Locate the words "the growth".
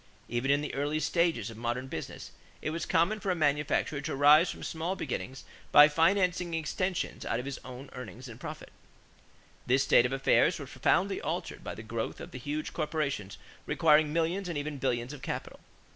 11.75-12.19